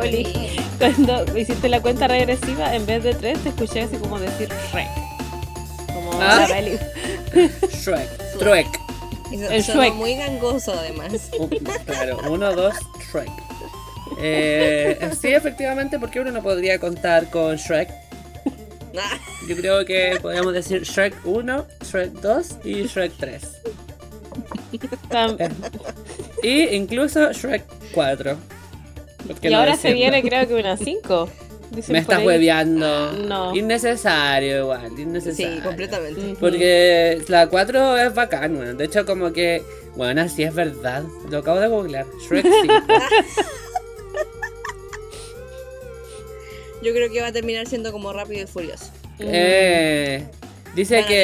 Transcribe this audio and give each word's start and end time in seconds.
Oli, 0.00 0.26
cuando 0.78 1.38
hiciste 1.38 1.68
la 1.68 1.80
cuenta 1.80 2.08
regresiva, 2.08 2.74
en 2.74 2.86
vez 2.86 3.02
de 3.04 3.14
tres, 3.14 3.38
te 3.42 3.48
escuché 3.50 3.82
así 3.82 3.96
como 3.96 4.18
decir 4.18 4.48
Shrek. 4.72 4.88
Como 5.94 6.12
Ah. 6.20 6.40
la 6.40 6.46
peli. 6.48 6.78
Shrek. 7.82 8.08
So- 8.38 8.54
El 9.50 9.62
Shrek. 9.62 9.94
muy 9.94 10.16
gangoso 10.16 10.72
además. 10.72 11.12
Uh, 11.38 11.48
claro, 11.86 12.18
uno, 12.28 12.52
dos, 12.54 12.74
Shrek. 13.12 13.30
Eh, 14.20 14.98
sí, 15.20 15.28
efectivamente, 15.28 15.98
porque 15.98 16.20
uno 16.20 16.30
no 16.32 16.42
podría 16.42 16.78
contar 16.80 17.30
con 17.30 17.56
Shrek. 17.56 17.88
Ah, 18.98 19.18
Yo 19.48 19.54
creo 19.56 19.84
que 19.84 20.18
podríamos 20.20 20.52
decir 20.52 20.82
Shrek 20.82 21.14
1, 21.24 21.64
Shrek 21.84 22.10
2 22.14 22.46
y 22.64 22.82
Shrek 22.88 23.12
3. 23.18 23.42
Tam- 25.08 25.36
Y 26.42 26.74
incluso 26.74 27.32
Shrek 27.32 27.62
4. 27.94 28.36
¿Por 29.26 29.36
qué 29.40 29.48
Y 29.48 29.50
no 29.52 29.58
ahora 29.58 29.76
se 29.76 29.92
viene, 29.92 30.22
creo 30.22 30.46
que 30.48 30.54
unas 30.54 30.80
5. 30.80 31.28
Me 31.88 31.98
estás 32.00 32.24
hueveando. 32.24 33.12
No. 33.12 33.54
Innecesario 33.54 34.62
igual, 34.62 34.98
innecesario. 34.98 35.54
sí, 35.56 35.60
completamente. 35.60 36.34
Porque 36.40 37.22
la 37.28 37.46
4 37.48 37.98
es 37.98 38.14
bacán. 38.14 38.76
De 38.76 38.84
hecho, 38.84 39.06
como 39.06 39.32
que, 39.32 39.62
bueno, 39.94 40.22
así 40.22 40.42
es 40.42 40.52
verdad. 40.52 41.04
Lo 41.30 41.38
acabo 41.38 41.60
de 41.60 41.68
googlear. 41.68 42.06
Shrek 42.28 42.44
5. 42.62 42.74
Yo 46.82 46.92
creo 46.92 47.10
que 47.12 47.20
va 47.20 47.28
a 47.28 47.32
terminar 47.32 47.66
siendo 47.66 47.92
como 47.92 48.12
rápido 48.12 48.42
y 48.42 48.46
furioso. 48.46 48.86
eh, 49.18 50.26
dice 50.74 51.04
que 51.06 51.18